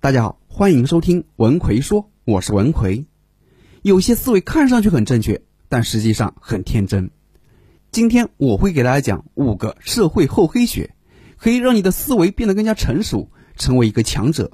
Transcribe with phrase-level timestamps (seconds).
[0.00, 3.04] 大家好，欢迎收听文奎说，我是文奎。
[3.82, 7.10] 有些思维看上去很正确，但实际上很天真。
[7.90, 10.94] 今天我会给大家讲五个社会厚黑学，
[11.36, 14.52] 可以让你的思维变得更加成熟，成为一个强者。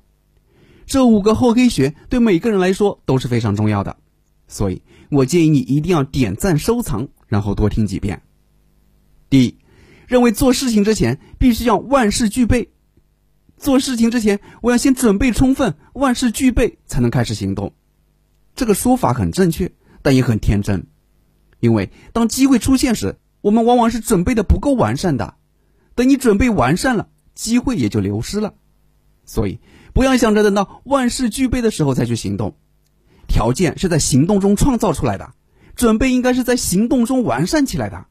[0.87, 3.99] 这五个厚黑学对每个人来说都是非常重要的，
[4.49, 4.81] 所以
[5.11, 8.23] 我建议你一定要点赞收藏，然后多听几遍。
[9.29, 9.59] 第一，
[10.09, 12.71] 认为做事情之前必须要万事俱备。
[13.57, 17.73] 做事情之前，我要先准备充分，万事俱备才能开始行动。
[18.55, 20.87] 这个说法很正确，但也很天真。
[21.61, 25.37] 因为当机会出现时，我们往往是准备的不够完善的。
[25.95, 28.55] 等你准备完善了，机会也就流失了。
[29.25, 29.61] 所以，
[29.95, 32.57] 不要想着等到万事俱备的时候再去行动。
[33.27, 35.33] 条件是在行动中创造出来的，
[35.75, 38.07] 准备应该是在行动中完善起来的。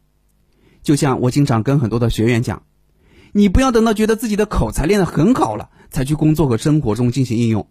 [0.81, 2.63] 就像我经常跟很多的学员讲。
[3.35, 7.67] 你不要等到觉得自己的口才练得很好了，才去工作和生活中进行应用。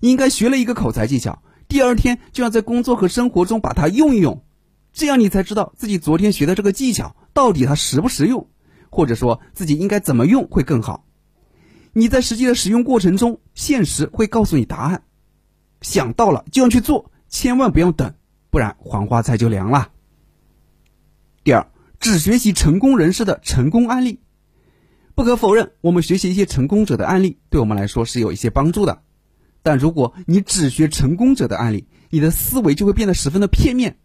[0.00, 4.44] 应该学了一个口才技巧，第二天就要在工作和生活中把它用一用，
[4.92, 8.48] 这样你才知道自己昨天学的这个技巧到底它实不实用，
[8.90, 11.06] 或者说自己应该怎么用会更好。
[11.94, 15.02] 你在实际的使用过程中，现实会告诉你答案。
[15.80, 18.14] 想到了就要去做，千万不要等，
[18.50, 19.90] 不然黄花菜就凉了。
[21.44, 21.66] 第二，
[21.98, 24.20] 只学习成功人士的成功案例。
[25.18, 29.02] 不可否认，我们学习一些成功者的案例，对我们来说是有一些帮助的。
[29.64, 33.98] 但如果你只学成功者的案例，你的思维就会变得十分的片面。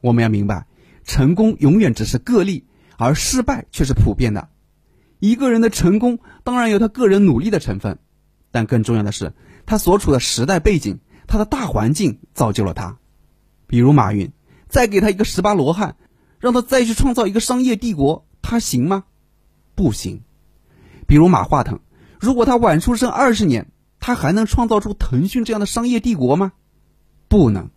[0.00, 0.68] 我们要明白，
[1.02, 2.64] 成功永远只是个例，
[2.98, 4.48] 而失败却是普遍的。
[5.18, 7.98] 一个人的成功当然有他个人努力的成分，
[8.52, 9.32] 但更重要的是
[9.66, 12.96] 他所处的时代背景，他的大环境造就了他。
[13.66, 14.30] 比如马云，
[14.68, 15.96] 再给他一个十八罗汉，
[16.38, 19.02] 让他再去创造一个商业帝国，他行吗？
[19.74, 20.22] 不行。
[21.08, 21.80] 比如马化腾，
[22.20, 26.52] 如果他晚出生二十年，他还能创造出腾讯这样的商业帝国吗？
[27.28, 27.70] 不能。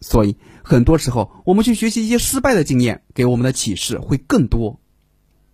[0.00, 4.80] 所以很多时候，我们去学习一些失败的经验，给我们的启示会更多。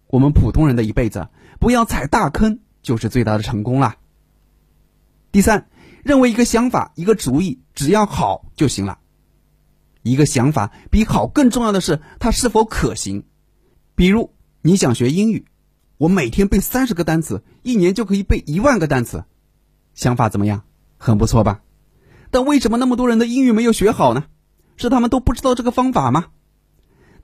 [0.06, 1.28] 我们普通人的一辈子，
[1.60, 3.96] 不要踩大坑，就是最大的成功啦。
[5.30, 5.68] 第三，
[6.02, 8.98] 认为一个想法、一个主意，只要好就行了。
[10.02, 13.26] 一个想法比好更重要的是，它是否可行。
[13.94, 14.32] 比如
[14.62, 15.44] 你想学英语。
[15.98, 19.24] 我每天背三十个单词，一年就可以背一万个单词，
[19.94, 20.62] 想法怎么样？
[20.96, 21.60] 很不错吧？
[22.30, 24.26] 但为什么那么多人的英语没有学好呢？
[24.76, 26.26] 是他们都不知道这个方法吗？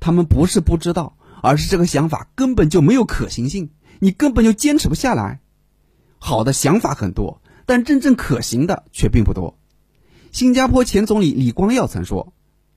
[0.01, 3.71] 他们不是不知道，而是这个想法根本就没有可行性，
[4.01, 5.41] 你根本就坚持不下来。
[6.19, 9.57] 好的想法很多，但真正可行的却并不多。
[10.33, 12.33] 新加坡前总理李光耀曾说：“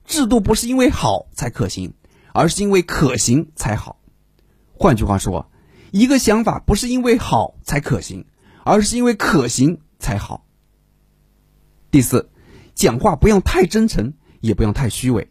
[0.06, 1.94] 制度不是因为好才可行，
[2.32, 3.98] 而是因为可行才好。”
[4.78, 5.50] 换句话说。
[5.90, 8.26] 一个想法不是因为好才可行，
[8.64, 10.44] 而是因为可行才好。
[11.90, 12.30] 第四，
[12.74, 15.30] 讲话不要太真诚，也不要太虚伪。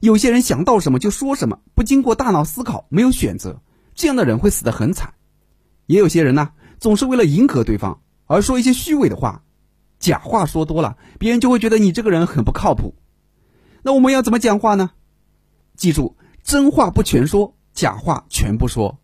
[0.00, 3.60] 有些人想到什么就说什么，不经过大脑思考，没有选择，
[3.94, 5.14] 这样的人会死得很惨。
[5.86, 9.42] 也有些人呢，总是为了迎合对方而说一些虚伪的话，
[9.98, 12.94] 假话说多了，别人就会觉得你这个人很不靠谱。
[13.82, 14.90] 那我们要怎么讲话呢？
[15.76, 19.01] 记住，真话不全说，假话全不说。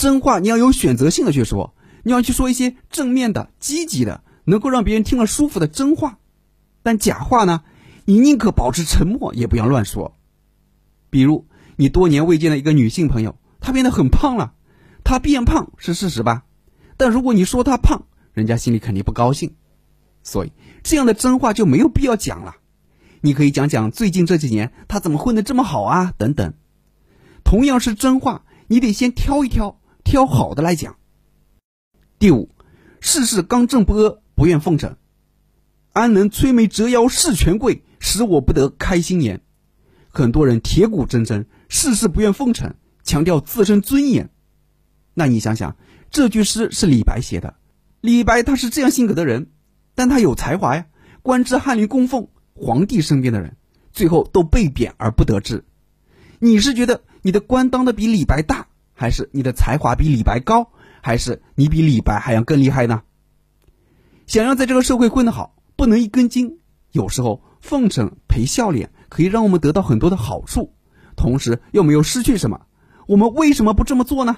[0.00, 1.74] 真话你要有选择性的去说，
[2.04, 6.18] 你要去说一些正面的、积极的，能够让别人听了舒服的真话。
[6.82, 7.64] 但假话呢，
[8.06, 10.16] 你宁可保持沉默，也不要乱说。
[11.10, 11.46] 比如
[11.76, 14.54] 你多年未见的一个女性朋友，她变得很胖了，
[15.04, 16.44] 她变胖是事实吧？
[16.96, 19.54] 但如果你说她胖，人家心里肯定不高兴。
[20.22, 20.52] 所以
[20.82, 22.56] 这样的真话就没有必要讲了。
[23.20, 26.54] 你可以讲讲最近这几年她怎么混得这么好啊，等等。
[27.44, 29.76] 同样是真话，你得先挑一挑。
[30.04, 30.96] 挑好的来讲。
[32.18, 32.50] 第五，
[33.00, 34.96] 事事刚正不阿，不愿奉承。
[35.92, 39.40] 安能摧眉折腰事权贵，使我不得开心颜。
[40.08, 44.30] 很多人铁骨铮铮，事事不愿奉承，强调自身尊严。
[45.14, 45.76] 那你想想，
[46.10, 47.56] 这句诗是李白写的。
[48.00, 49.50] 李白他是这样性格的人，
[49.94, 50.86] 但他有才华呀，
[51.22, 53.56] 官至翰林供奉，皇帝身边的人
[53.92, 55.64] 最后都被贬而不得志。
[56.38, 58.68] 你是觉得你的官当的比李白大？
[59.00, 63.00] 还是你的才华比李白高，还是你比李白还要更厉害呢？
[64.26, 66.58] 想要在这个社会混得好，不能一根筋。
[66.92, 70.74] 有时候奉承赔笑脸，可以让我们得到很多的好处，
[71.16, 72.66] 同时又没有失去什么。
[73.06, 74.36] 我们为什么不这么做呢？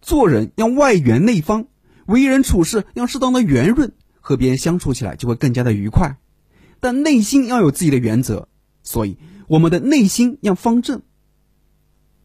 [0.00, 1.66] 做人要外圆内方，
[2.06, 6.16] 为人处事要适当的圆润，和别人相处起来就会更加的愉快。
[6.78, 8.46] 但内心要有自己的原则，
[8.84, 9.18] 所以
[9.48, 11.02] 我们的内心要方正。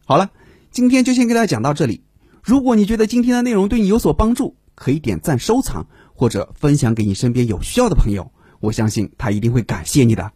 [0.04, 0.30] 好了。
[0.72, 2.02] 今天就先给大家讲到这里。
[2.42, 10.32] 如果你觉得今天的内容对你有所帮助，可以点赞、收藏或者分享给你身边有需要的朋友，我相信他一定会感谢你的。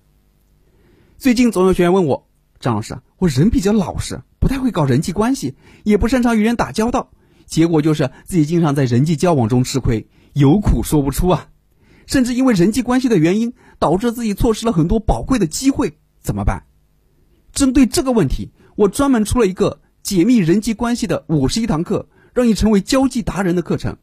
[1.17, 2.29] 最近总有学员问我，
[2.61, 7.13] 张老师，我人比较老实，不太会搞人际关系，也不擅长与人打交道，
[7.47, 11.49] 结果就是自己经常在人际交往中吃亏，有苦说不出啊，
[12.07, 16.65] 甚至因为人际关系的原因，导致自己错失了很多宝贵的机会，怎么办？
[17.53, 23.97] 针对这个问题，我专门出了一个解密人际关系的五十一堂课，让你成为交际达人的课程。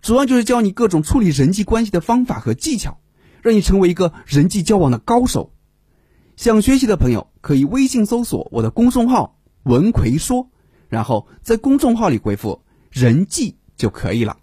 [0.00, 3.00] 主要就是教你各种处理人际关系的方法和技巧，
[3.42, 5.52] 让你成为一个人际交往的高手。
[6.36, 10.48] 想学习的朋友可以微信搜索我的公众号“文奎说”，
[10.88, 12.62] 然后在公众号里回复
[12.92, 14.36] “人际”就可以了。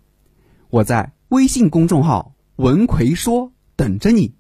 [0.70, 4.36] 我在微信公众号“文奎说”等着你。